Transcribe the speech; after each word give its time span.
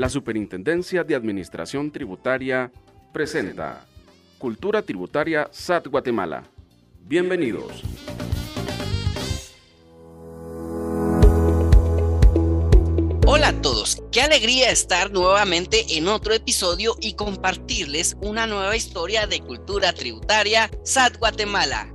La 0.00 0.08
Superintendencia 0.08 1.04
de 1.04 1.14
Administración 1.14 1.92
Tributaria 1.92 2.72
presenta 3.12 3.86
Cultura 4.38 4.80
Tributaria 4.80 5.50
SAT 5.52 5.88
Guatemala. 5.88 6.42
Bienvenidos. 7.02 7.82
Hola 13.26 13.48
a 13.48 13.60
todos, 13.60 14.02
qué 14.10 14.22
alegría 14.22 14.70
estar 14.70 15.10
nuevamente 15.10 15.84
en 15.90 16.08
otro 16.08 16.32
episodio 16.32 16.96
y 16.98 17.12
compartirles 17.12 18.16
una 18.22 18.46
nueva 18.46 18.74
historia 18.76 19.26
de 19.26 19.40
cultura 19.40 19.92
tributaria 19.92 20.70
SAT 20.82 21.18
Guatemala. 21.18 21.92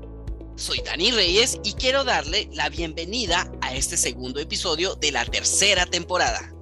Soy 0.57 0.79
Dani 0.85 1.09
Reyes 1.09 1.59
y 1.63 1.73
quiero 1.73 2.03
darle 2.03 2.49
la 2.53 2.69
bienvenida 2.69 3.51
a 3.61 3.73
este 3.73 3.97
segundo 3.97 4.39
episodio 4.39 4.93
de 4.93 5.11
la 5.11 5.25
tercera 5.25 5.87
temporada. 5.87 6.54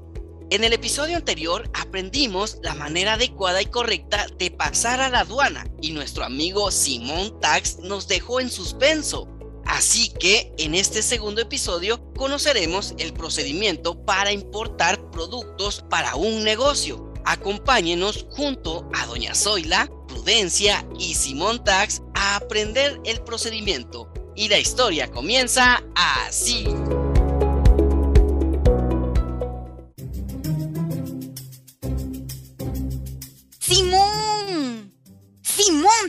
En 0.53 0.63
el 0.63 0.71
episodio 0.71 1.17
anterior 1.17 1.67
aprendimos 1.73 2.59
la 2.61 2.75
manera 2.75 3.13
adecuada 3.13 3.59
y 3.59 3.65
correcta 3.65 4.27
de 4.37 4.51
pasar 4.51 5.01
a 5.01 5.09
la 5.09 5.21
aduana 5.21 5.65
y 5.81 5.93
nuestro 5.93 6.23
amigo 6.23 6.69
Simón 6.69 7.39
Tax 7.39 7.79
nos 7.79 8.07
dejó 8.07 8.39
en 8.39 8.51
suspenso. 8.51 9.27
Así 9.65 10.13
que 10.19 10.53
en 10.59 10.75
este 10.75 11.01
segundo 11.01 11.41
episodio 11.41 12.13
conoceremos 12.13 12.93
el 12.99 13.13
procedimiento 13.13 14.05
para 14.05 14.31
importar 14.31 15.09
productos 15.09 15.83
para 15.89 16.13
un 16.13 16.43
negocio. 16.43 17.11
Acompáñenos 17.25 18.27
junto 18.29 18.87
a 18.93 19.07
Doña 19.07 19.33
Zoila, 19.33 19.89
Prudencia 20.07 20.87
y 20.99 21.15
Simón 21.15 21.63
Tax 21.63 22.03
a 22.13 22.35
aprender 22.35 23.01
el 23.05 23.23
procedimiento. 23.23 24.07
Y 24.35 24.49
la 24.49 24.59
historia 24.59 25.09
comienza 25.09 25.83
así. 25.95 26.67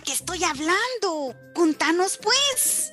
Que 0.01 0.13
estoy 0.13 0.45
hablando. 0.45 1.35
Contanos 1.55 2.19
pues. 2.23 2.93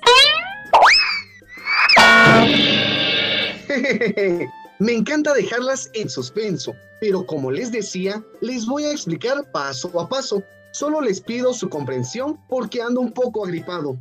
Me 4.79 4.93
encanta 4.93 5.33
dejarlas 5.33 5.89
en 5.93 6.09
suspenso, 6.09 6.75
pero 6.99 7.25
como 7.25 7.51
les 7.51 7.71
decía, 7.71 8.23
les 8.41 8.65
voy 8.65 8.85
a 8.85 8.91
explicar 8.91 9.51
paso 9.51 9.99
a 9.99 10.09
paso. 10.09 10.43
Solo 10.71 11.01
les 11.01 11.21
pido 11.21 11.53
su 11.53 11.69
comprensión 11.69 12.39
porque 12.47 12.81
ando 12.81 13.01
un 13.01 13.11
poco 13.11 13.45
agripado. 13.45 13.97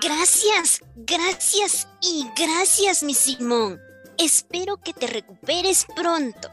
Gracias, 0.00 0.80
gracias 0.96 1.86
y 2.00 2.26
gracias, 2.36 3.02
mi 3.02 3.14
Simón. 3.14 3.80
Espero 4.18 4.78
que 4.78 4.92
te 4.92 5.06
recuperes 5.06 5.86
pronto. 5.94 6.48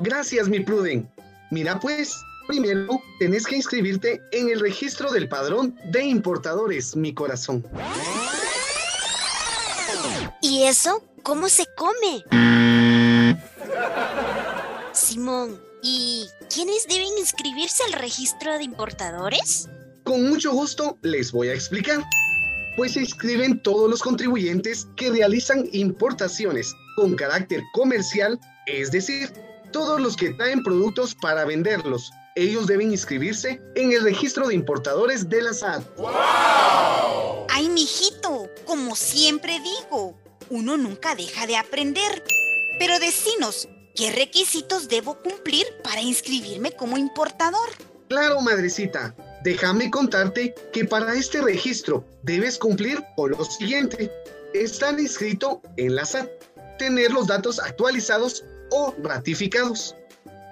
Gracias, 0.00 0.48
mi 0.48 0.60
Pruden. 0.60 1.10
Mira 1.50 1.80
pues, 1.80 2.14
Primero, 2.48 3.02
tenés 3.18 3.44
que 3.44 3.56
inscribirte 3.56 4.22
en 4.32 4.48
el 4.48 4.58
registro 4.58 5.12
del 5.12 5.28
padrón 5.28 5.78
de 5.92 6.02
importadores, 6.02 6.96
mi 6.96 7.12
corazón. 7.12 7.62
¿Y 10.40 10.62
eso 10.62 11.04
cómo 11.22 11.50
se 11.50 11.66
come? 11.76 12.24
Simón, 14.94 15.60
¿y 15.82 16.26
quiénes 16.52 16.86
deben 16.88 17.18
inscribirse 17.18 17.82
al 17.84 17.92
registro 17.92 18.56
de 18.56 18.64
importadores? 18.64 19.68
Con 20.04 20.30
mucho 20.30 20.50
gusto 20.52 20.96
les 21.02 21.30
voy 21.30 21.48
a 21.48 21.54
explicar. 21.54 22.02
Pues 22.78 22.94
se 22.94 23.00
inscriben 23.00 23.62
todos 23.62 23.90
los 23.90 24.00
contribuyentes 24.00 24.88
que 24.96 25.10
realizan 25.10 25.68
importaciones 25.72 26.74
con 26.96 27.14
carácter 27.14 27.60
comercial, 27.74 28.40
es 28.66 28.90
decir, 28.90 29.30
todos 29.70 30.00
los 30.00 30.16
que 30.16 30.30
traen 30.30 30.62
productos 30.62 31.14
para 31.14 31.44
venderlos 31.44 32.10
ellos 32.38 32.66
deben 32.66 32.92
inscribirse 32.92 33.60
en 33.74 33.92
el 33.92 34.02
registro 34.02 34.46
de 34.46 34.54
importadores 34.54 35.28
de 35.28 35.42
la 35.42 35.52
SAT. 35.52 35.82
¡Wow! 35.96 37.46
Ay, 37.48 37.68
mijito, 37.68 38.48
como 38.64 38.94
siempre 38.94 39.60
digo, 39.60 40.16
uno 40.48 40.76
nunca 40.76 41.14
deja 41.16 41.46
de 41.46 41.56
aprender. 41.56 42.22
Pero 42.78 42.98
decinos, 43.00 43.68
¿qué 43.96 44.12
requisitos 44.12 44.88
debo 44.88 45.18
cumplir 45.18 45.66
para 45.82 46.00
inscribirme 46.00 46.70
como 46.72 46.96
importador? 46.96 47.68
Claro, 48.08 48.40
madrecita. 48.40 49.14
Déjame 49.42 49.90
contarte 49.90 50.54
que 50.72 50.84
para 50.84 51.14
este 51.14 51.40
registro 51.40 52.04
debes 52.22 52.58
cumplir 52.58 53.02
con 53.16 53.32
lo 53.32 53.44
siguiente. 53.44 54.12
Estar 54.54 54.98
inscrito 54.98 55.60
en 55.76 55.96
la 55.96 56.04
SAT, 56.04 56.28
tener 56.78 57.10
los 57.10 57.26
datos 57.26 57.58
actualizados 57.58 58.44
o 58.70 58.94
ratificados, 59.02 59.94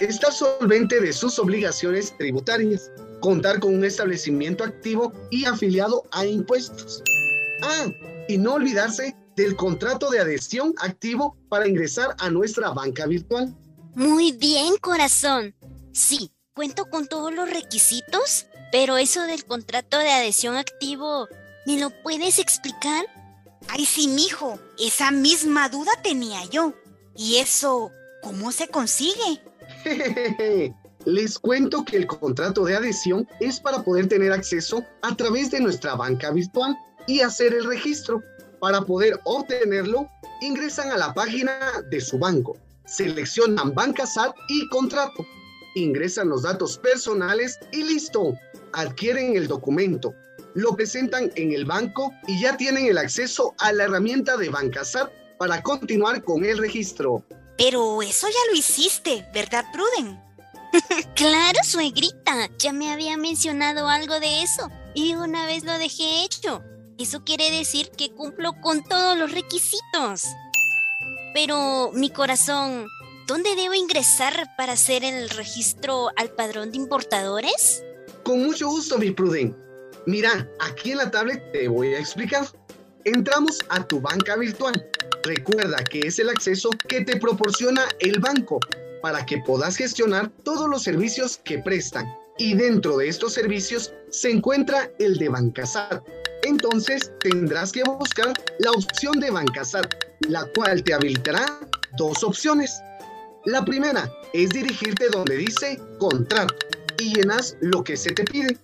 estar 0.01 0.33
solvente 0.33 1.01
de 1.01 1.13
sus 1.13 1.39
obligaciones 1.39 2.17
tributarias, 2.19 2.91
contar 3.21 3.61
con 3.61 3.75
un 3.75 3.85
establecimiento 3.85 4.65
activo 4.65 5.13
y 5.31 5.45
afiliado 5.47 6.03
a 6.13 6.27
impuestos. 6.27 7.03
Ah, 7.63 7.87
y 8.29 8.39
no 8.39 8.55
olvidarse 8.55 9.17
del 9.37 9.57
contrato 9.57 10.11
de 10.11 10.21
adhesión 10.21 10.75
activo 10.79 11.37
para 11.49 11.69
ingresar 11.69 12.15
a 12.19 12.31
nuestra 12.31 12.71
banca 12.71 13.07
virtual. 13.07 13.55
Muy 13.95 14.33
bien, 14.33 14.77
corazón. 14.79 15.55
Sí, 15.93 16.33
cuento 16.55 16.91
con 16.91 17.07
todos 17.07 17.33
los 17.33 17.49
requisitos, 17.49 18.47
pero 18.73 18.99
eso 18.99 19.23
del 19.23 19.45
contrato 19.45 19.99
de 19.99 20.11
adhesión 20.11 20.57
activo, 20.57 21.29
¿me 21.67 21.79
lo 21.79 21.91
puedes 22.03 22.39
explicar? 22.39 23.07
Ay, 23.69 23.85
sí, 23.87 24.09
mijo, 24.09 24.59
esa 24.79 25.11
misma 25.11 25.69
duda 25.69 25.93
tenía 26.03 26.45
yo. 26.51 26.75
¿Y 27.15 27.37
eso 27.37 27.91
cómo 28.23 28.53
se 28.53 28.69
consigue? 28.69 29.43
Les 31.05 31.39
cuento 31.39 31.85
que 31.85 31.97
el 31.97 32.07
contrato 32.07 32.65
de 32.65 32.77
adhesión 32.77 33.29
es 33.41 33.61
para 33.61 33.83
poder 33.83 34.09
tener 34.09 34.33
acceso 34.33 34.85
a 35.03 35.15
través 35.15 35.51
de 35.51 35.61
nuestra 35.61 35.95
banca 35.95 36.31
virtual 36.31 36.77
y 37.07 37.21
hacer 37.21 37.55
el 37.55 37.65
registro. 37.65 38.23
Para 38.61 38.81
poder 38.81 39.21
obtenerlo, 39.25 40.09
ingresan 40.41 40.91
a 40.91 40.97
la 40.97 41.15
página 41.15 41.53
de 41.91 42.01
su 42.01 42.19
banco, 42.19 42.57
seleccionan 42.87 43.75
Banca 43.75 44.07
SAT 44.07 44.35
y 44.49 44.69
contrato, 44.71 45.25
ingresan 45.75 46.31
los 46.31 46.43
datos 46.43 46.79
personales 46.79 47.59
y 47.73 47.85
listo, 47.85 48.35
adquieren 48.73 49.37
el 49.37 49.47
documento, 49.47 50.15
lo 50.55 50.75
presentan 50.75 51.31
en 51.37 51.53
el 51.53 51.67
banco 51.67 52.13
y 52.27 52.41
ya 52.41 52.57
tienen 52.57 52.87
el 52.87 52.99
acceso 52.99 53.55
a 53.59 53.73
la 53.73 53.85
herramienta 53.85 54.37
de 54.37 54.49
Banca 54.49 54.85
SAT 54.85 55.11
para 55.39 55.63
continuar 55.63 56.25
con 56.25 56.45
el 56.45 56.59
registro. 56.59 57.23
Pero 57.57 58.03
eso 58.03 58.29
ya 58.29 58.53
lo 58.53 58.59
hiciste, 58.59 59.27
¿verdad, 59.33 59.65
Pruden? 59.73 60.21
claro, 61.15 61.59
suegrita. 61.65 62.51
Ya 62.59 62.73
me 62.73 62.93
había 62.93 63.17
mencionado 63.17 63.89
algo 63.89 64.21
de 64.21 64.43
eso 64.43 64.71
y 64.95 65.15
una 65.15 65.47
vez 65.47 65.65
lo 65.65 65.77
dejé 65.79 66.25
hecho. 66.25 66.63
Eso 66.99 67.25
quiere 67.25 67.51
decir 67.51 67.91
que 67.91 68.11
cumplo 68.11 68.53
con 68.63 68.83
todos 68.83 69.17
los 69.19 69.33
requisitos. 69.33 70.25
Pero, 71.35 71.91
mi 71.93 72.09
corazón, 72.09 72.89
¿dónde 73.27 73.55
debo 73.55 73.75
ingresar 73.75 74.55
para 74.57 74.73
hacer 74.73 75.05
el 75.05 75.29
registro 75.29 76.09
al 76.17 76.31
padrón 76.31 76.71
de 76.71 76.79
importadores? 76.79 77.83
Con 78.23 78.43
mucho 78.43 78.69
gusto, 78.69 78.99
mi 78.99 79.11
Pruden. 79.11 79.55
Mira, 80.07 80.49
aquí 80.61 80.93
en 80.93 80.99
la 80.99 81.11
tablet 81.11 81.53
te 81.53 81.69
voy 81.69 81.95
a 81.95 81.99
explicar. 81.99 82.47
Entramos 83.07 83.61
a 83.69 83.87
tu 83.87 84.01
banca 84.01 84.37
virtual 84.37 84.85
Recuerda 85.27 85.83
que 85.83 86.07
es 86.07 86.21
el 86.21 86.29
acceso 86.29 86.71
que 86.87 87.05
te 87.05 87.17
proporciona 87.17 87.83
el 87.99 88.21
banco 88.21 88.61
para 89.03 89.27
que 89.27 89.39
puedas 89.39 89.77
gestionar 89.77 90.31
todos 90.45 90.71
los 90.71 90.85
servicios 90.85 91.41
que 91.43 91.59
prestan. 91.59 92.07
Y 92.39 92.55
dentro 92.55 92.97
de 92.97 93.09
estos 93.09 93.33
servicios 93.33 93.93
se 94.11 94.31
encuentra 94.31 94.89
el 95.01 95.17
de 95.17 95.29
Bancasat. 95.29 96.01
Entonces 96.45 97.11
tendrás 97.19 97.73
que 97.73 97.83
buscar 97.83 98.33
la 98.61 98.71
opción 98.71 99.19
de 99.19 99.33
Bancasat, 99.33 99.93
la 100.29 100.45
cual 100.55 100.85
te 100.85 100.95
habilitará 100.95 101.59
dos 101.97 102.23
opciones. 102.23 102.81
La 103.47 103.65
primera 103.65 104.09
es 104.33 104.51
dirigirte 104.51 105.09
donde 105.09 105.39
dice 105.39 105.81
contrato 105.99 106.55
y 107.01 107.15
llenas 107.15 107.57
lo 107.63 107.83
que 107.83 107.97
se 107.97 108.13
te 108.13 108.23
pide. 108.23 108.57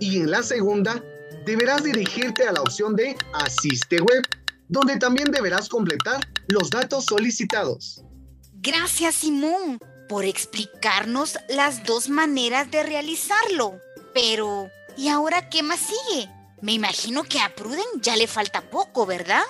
Y 0.00 0.18
en 0.18 0.32
la 0.32 0.42
segunda, 0.42 1.00
deberás 1.48 1.82
dirigirte 1.82 2.46
a 2.46 2.52
la 2.52 2.60
opción 2.60 2.94
de 2.94 3.16
asiste 3.32 4.02
web 4.02 4.22
donde 4.68 4.98
también 4.98 5.30
deberás 5.30 5.66
completar 5.70 6.20
los 6.48 6.68
datos 6.68 7.06
solicitados. 7.06 8.04
Gracias, 8.60 9.14
Simón, 9.14 9.78
por 10.10 10.26
explicarnos 10.26 11.38
las 11.48 11.84
dos 11.84 12.10
maneras 12.10 12.70
de 12.70 12.82
realizarlo. 12.82 13.80
Pero, 14.12 14.68
¿y 14.98 15.08
ahora 15.08 15.48
qué 15.48 15.62
más 15.62 15.80
sigue? 15.80 16.28
Me 16.60 16.72
imagino 16.72 17.24
que 17.24 17.40
a 17.40 17.54
Pruden 17.54 17.86
ya 18.02 18.14
le 18.14 18.26
falta 18.26 18.68
poco, 18.68 19.06
¿verdad? 19.06 19.44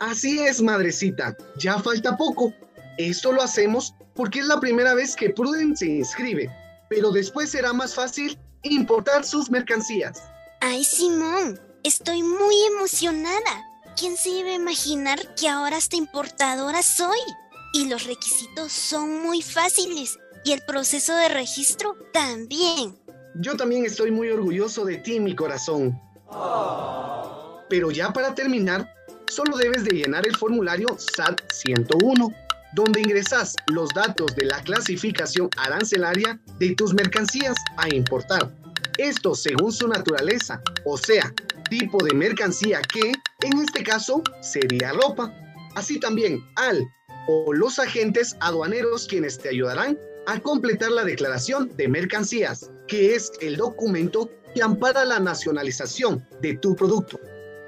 Así 0.00 0.40
es, 0.40 0.62
madrecita, 0.62 1.36
ya 1.58 1.78
falta 1.78 2.16
poco. 2.16 2.54
Esto 2.96 3.30
lo 3.30 3.42
hacemos 3.42 3.94
porque 4.14 4.38
es 4.38 4.46
la 4.46 4.58
primera 4.58 4.94
vez 4.94 5.14
que 5.14 5.28
Pruden 5.28 5.76
se 5.76 5.86
inscribe, 5.86 6.50
pero 6.88 7.10
después 7.10 7.50
será 7.50 7.74
más 7.74 7.94
fácil 7.94 8.38
importar 8.62 9.22
sus 9.22 9.50
mercancías. 9.50 10.22
Ay, 10.64 10.84
Simón, 10.84 11.58
estoy 11.82 12.22
muy 12.22 12.54
emocionada. 12.72 13.66
¿Quién 13.98 14.16
se 14.16 14.28
iba 14.28 14.50
a 14.50 14.54
imaginar 14.54 15.34
que 15.34 15.48
ahora 15.48 15.76
hasta 15.76 15.96
importadora 15.96 16.84
soy? 16.84 17.18
Y 17.74 17.88
los 17.88 18.04
requisitos 18.06 18.70
son 18.70 19.24
muy 19.24 19.42
fáciles 19.42 20.16
y 20.44 20.52
el 20.52 20.62
proceso 20.64 21.16
de 21.16 21.30
registro 21.30 21.96
también. 22.12 22.96
Yo 23.34 23.56
también 23.56 23.84
estoy 23.84 24.12
muy 24.12 24.30
orgulloso 24.30 24.84
de 24.84 24.98
ti, 24.98 25.18
mi 25.18 25.34
corazón. 25.34 26.00
Pero 27.68 27.90
ya 27.90 28.12
para 28.12 28.32
terminar, 28.32 28.88
solo 29.26 29.56
debes 29.56 29.82
de 29.82 29.96
llenar 29.96 30.28
el 30.28 30.36
formulario 30.36 30.96
SAT 30.96 31.40
101, 31.50 32.32
donde 32.74 33.00
ingresas 33.00 33.56
los 33.66 33.88
datos 33.96 34.36
de 34.36 34.44
la 34.44 34.62
clasificación 34.62 35.50
arancelaria 35.56 36.40
de 36.60 36.76
tus 36.76 36.94
mercancías 36.94 37.56
a 37.78 37.92
importar. 37.92 38.61
Esto 38.98 39.34
según 39.34 39.72
su 39.72 39.88
naturaleza, 39.88 40.62
o 40.84 40.96
sea, 40.96 41.32
tipo 41.70 42.02
de 42.04 42.14
mercancía 42.14 42.80
que, 42.82 43.12
en 43.46 43.58
este 43.60 43.82
caso, 43.82 44.22
sería 44.40 44.92
ropa. 44.92 45.34
Así 45.74 45.98
también 45.98 46.44
al 46.56 46.86
o 47.28 47.52
los 47.52 47.78
agentes 47.78 48.36
aduaneros 48.40 49.06
quienes 49.06 49.38
te 49.38 49.48
ayudarán 49.48 49.98
a 50.26 50.38
completar 50.40 50.90
la 50.90 51.04
declaración 51.04 51.74
de 51.76 51.88
mercancías, 51.88 52.70
que 52.88 53.14
es 53.14 53.32
el 53.40 53.56
documento 53.56 54.30
que 54.54 54.62
ampara 54.62 55.04
la 55.04 55.18
nacionalización 55.18 56.26
de 56.40 56.56
tu 56.58 56.76
producto. 56.76 57.18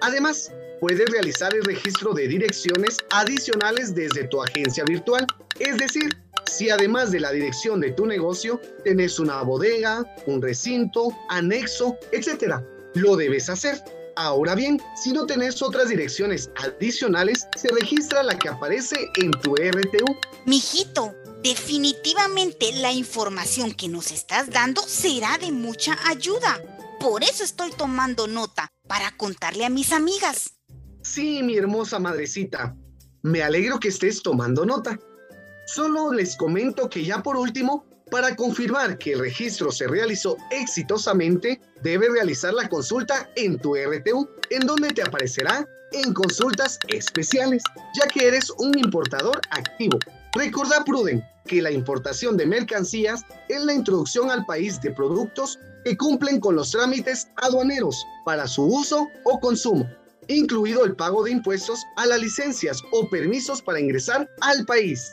Además, 0.02 0.52
puedes 0.80 1.08
realizar 1.10 1.54
el 1.54 1.64
registro 1.64 2.12
de 2.12 2.28
direcciones 2.28 2.98
adicionales 3.10 3.94
desde 3.94 4.28
tu 4.28 4.42
agencia 4.42 4.84
virtual, 4.84 5.26
es 5.58 5.78
decir, 5.78 6.10
si 6.56 6.70
además 6.70 7.10
de 7.10 7.18
la 7.18 7.32
dirección 7.32 7.80
de 7.80 7.90
tu 7.90 8.06
negocio 8.06 8.60
tenés 8.84 9.18
una 9.18 9.42
bodega, 9.42 10.04
un 10.26 10.40
recinto, 10.40 11.08
anexo, 11.28 11.98
etc., 12.12 12.60
lo 12.94 13.16
debes 13.16 13.48
hacer. 13.48 13.82
Ahora 14.14 14.54
bien, 14.54 14.80
si 14.94 15.12
no 15.12 15.26
tenés 15.26 15.60
otras 15.62 15.88
direcciones 15.88 16.48
adicionales, 16.62 17.48
se 17.56 17.68
registra 17.68 18.22
la 18.22 18.38
que 18.38 18.48
aparece 18.48 19.10
en 19.16 19.32
tu 19.32 19.56
RTU. 19.56 20.16
Mijito, 20.46 21.12
definitivamente 21.42 22.70
la 22.74 22.92
información 22.92 23.72
que 23.72 23.88
nos 23.88 24.12
estás 24.12 24.48
dando 24.50 24.80
será 24.82 25.36
de 25.38 25.50
mucha 25.50 25.98
ayuda. 26.06 26.62
Por 27.00 27.24
eso 27.24 27.42
estoy 27.42 27.72
tomando 27.72 28.28
nota, 28.28 28.70
para 28.86 29.16
contarle 29.16 29.64
a 29.64 29.70
mis 29.70 29.90
amigas. 29.90 30.52
Sí, 31.02 31.42
mi 31.42 31.56
hermosa 31.56 31.98
madrecita. 31.98 32.76
Me 33.22 33.42
alegro 33.42 33.80
que 33.80 33.88
estés 33.88 34.22
tomando 34.22 34.64
nota. 34.64 35.00
Solo 35.66 36.12
les 36.12 36.36
comento 36.36 36.88
que 36.88 37.04
ya 37.04 37.22
por 37.22 37.36
último 37.36 37.86
para 38.10 38.36
confirmar 38.36 38.98
que 38.98 39.12
el 39.12 39.20
registro 39.20 39.72
se 39.72 39.88
realizó 39.88 40.36
exitosamente, 40.50 41.60
debe 41.82 42.08
realizar 42.10 42.52
la 42.52 42.68
consulta 42.68 43.30
en 43.34 43.58
tu 43.58 43.74
RTU, 43.74 44.28
en 44.50 44.66
donde 44.66 44.90
te 44.90 45.02
aparecerá 45.02 45.66
en 45.92 46.12
consultas 46.12 46.78
especiales, 46.88 47.62
ya 47.98 48.06
que 48.08 48.26
eres 48.26 48.50
un 48.58 48.78
importador 48.78 49.40
activo. 49.50 49.98
Recuerda, 50.34 50.84
Pruden, 50.84 51.24
que 51.46 51.62
la 51.62 51.70
importación 51.70 52.36
de 52.36 52.46
mercancías 52.46 53.22
es 53.48 53.64
la 53.64 53.72
introducción 53.72 54.30
al 54.30 54.44
país 54.44 54.80
de 54.80 54.90
productos 54.90 55.58
que 55.84 55.96
cumplen 55.96 56.40
con 56.40 56.56
los 56.56 56.72
trámites 56.72 57.28
aduaneros 57.36 58.04
para 58.24 58.46
su 58.46 58.64
uso 58.64 59.08
o 59.24 59.40
consumo, 59.40 59.88
incluido 60.28 60.84
el 60.84 60.96
pago 60.96 61.24
de 61.24 61.30
impuestos 61.30 61.80
a 61.96 62.06
las 62.06 62.20
licencias 62.20 62.82
o 62.92 63.08
permisos 63.08 63.62
para 63.62 63.80
ingresar 63.80 64.28
al 64.40 64.64
país. 64.66 65.12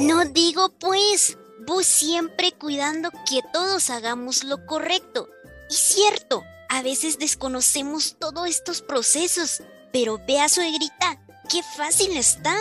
No 0.00 0.24
digo 0.24 0.70
pues, 0.80 1.38
vos 1.66 1.86
siempre 1.86 2.52
cuidando 2.52 3.10
que 3.28 3.40
todos 3.52 3.90
hagamos 3.90 4.42
lo 4.42 4.66
correcto. 4.66 5.28
Y 5.70 5.74
cierto, 5.74 6.42
a 6.68 6.82
veces 6.82 7.18
desconocemos 7.18 8.16
todos 8.18 8.48
estos 8.48 8.82
procesos, 8.82 9.62
pero 9.92 10.20
vea 10.26 10.48
suegrita, 10.48 11.20
qué 11.48 11.62
fácil 11.76 12.16
está. 12.16 12.56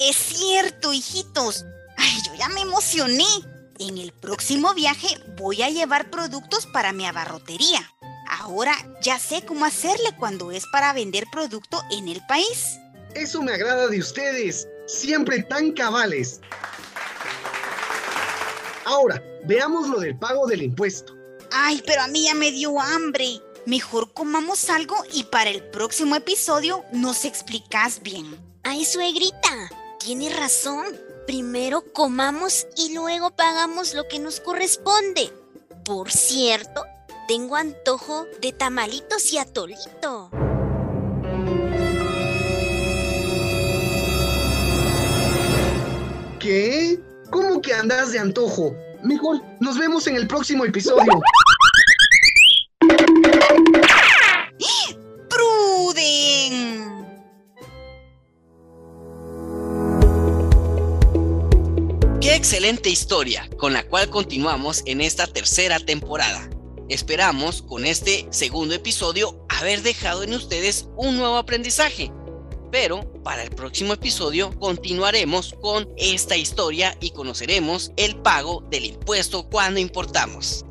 Es 0.00 0.16
cierto, 0.16 0.92
hijitos. 0.92 1.64
Ay, 1.96 2.18
yo 2.26 2.34
ya 2.34 2.48
me 2.48 2.62
emocioné. 2.62 3.26
En 3.78 3.98
el 3.98 4.12
próximo 4.12 4.74
viaje 4.74 5.08
voy 5.36 5.62
a 5.62 5.70
llevar 5.70 6.10
productos 6.10 6.66
para 6.66 6.92
mi 6.92 7.06
abarrotería. 7.06 7.80
Ahora 8.28 8.74
ya 9.02 9.18
sé 9.18 9.44
cómo 9.44 9.64
hacerle 9.64 10.16
cuando 10.18 10.50
es 10.50 10.64
para 10.72 10.92
vender 10.92 11.24
producto 11.30 11.82
en 11.90 12.08
el 12.08 12.24
país. 12.26 12.78
Eso 13.14 13.42
me 13.42 13.52
agrada 13.52 13.86
de 13.86 13.98
ustedes 13.98 14.66
siempre 14.86 15.42
tan 15.42 15.72
cabales. 15.72 16.40
Ahora, 18.84 19.22
veamos 19.44 19.88
lo 19.88 20.00
del 20.00 20.18
pago 20.18 20.46
del 20.46 20.62
impuesto. 20.62 21.14
Ay, 21.52 21.82
pero 21.86 22.02
a 22.02 22.08
mí 22.08 22.24
ya 22.24 22.34
me 22.34 22.50
dio 22.50 22.80
hambre. 22.80 23.40
Mejor 23.66 24.12
comamos 24.12 24.68
algo 24.68 24.96
y 25.12 25.24
para 25.24 25.50
el 25.50 25.62
próximo 25.70 26.16
episodio 26.16 26.84
nos 26.92 27.24
explicas 27.24 28.02
bien. 28.02 28.38
Ay, 28.62 28.84
suegrita, 28.84 29.70
tiene 29.98 30.28
razón. 30.28 30.84
Primero 31.26 31.82
comamos 31.92 32.66
y 32.76 32.92
luego 32.92 33.30
pagamos 33.30 33.94
lo 33.94 34.06
que 34.06 34.18
nos 34.18 34.40
corresponde. 34.40 35.32
Por 35.84 36.10
cierto, 36.10 36.84
tengo 37.26 37.56
antojo 37.56 38.26
de 38.42 38.52
tamalitos 38.52 39.32
y 39.32 39.38
atolito. 39.38 40.30
Andas 47.84 48.12
de 48.12 48.18
antojo? 48.18 48.74
Mejor, 49.02 49.42
nos 49.60 49.78
vemos 49.78 50.06
en 50.06 50.16
el 50.16 50.26
próximo 50.26 50.64
episodio. 50.64 51.20
¡Pruden! 55.28 57.04
Qué 62.22 62.34
excelente 62.34 62.88
historia 62.88 63.50
con 63.58 63.74
la 63.74 63.86
cual 63.86 64.08
continuamos 64.08 64.82
en 64.86 65.02
esta 65.02 65.26
tercera 65.26 65.78
temporada. 65.78 66.48
Esperamos 66.88 67.60
con 67.60 67.84
este 67.84 68.26
segundo 68.30 68.74
episodio 68.74 69.46
haber 69.50 69.82
dejado 69.82 70.22
en 70.22 70.32
ustedes 70.32 70.88
un 70.96 71.18
nuevo 71.18 71.36
aprendizaje 71.36 72.10
pero 72.74 73.04
para 73.22 73.44
el 73.44 73.50
próximo 73.50 73.92
episodio 73.92 74.50
continuaremos 74.58 75.54
con 75.62 75.88
esta 75.96 76.36
historia 76.36 76.96
y 77.00 77.10
conoceremos 77.10 77.92
el 77.96 78.16
pago 78.16 78.64
del 78.68 78.86
impuesto 78.86 79.48
cuando 79.48 79.78
importamos. 79.78 80.66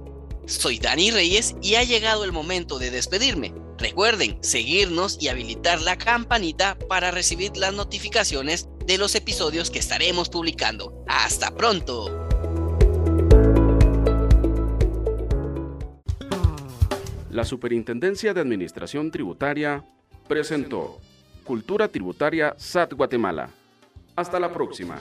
Soy 0.46 0.80
Dani 0.80 1.12
Reyes 1.12 1.56
y 1.62 1.76
ha 1.76 1.84
llegado 1.86 2.26
el 2.26 2.34
momento 2.34 2.78
de 2.78 2.92
despedirme. 2.92 3.54
Recuerden 3.78 4.38
seguirnos 4.44 5.18
y 5.22 5.30
habilitar 5.30 5.80
la 5.80 5.98
campanita 5.98 6.78
para 6.90 7.10
recibir 7.10 7.56
las 7.56 7.74
notificaciones 7.74 8.68
de 8.86 8.98
los 8.98 9.16
episodios 9.16 9.72
que 9.72 9.80
estaremos 9.80 10.28
publicando. 10.28 11.06
¡Hasta 11.08 11.56
pronto! 11.56 12.28
La 17.30 17.46
Superintendencia 17.46 18.34
de 18.34 18.42
Administración 18.42 19.10
Tributaria 19.10 19.86
presentó 20.28 21.00
Cultura 21.44 21.88
Tributaria 21.88 22.56
SAT 22.58 22.94
Guatemala. 22.94 23.50
Hasta 24.16 24.40
la 24.40 24.52
próxima. 24.52 24.98